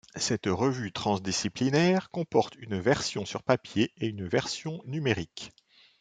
Cette 0.15 0.47
revue 0.47 0.91
transdisciplinaire 0.91 2.09
comporte 2.09 2.55
une 2.55 2.79
version 2.79 3.23
sur 3.23 3.43
papier 3.43 3.93
et 3.97 4.07
une 4.07 4.27
version 4.27 4.81
numérique. 4.87 5.51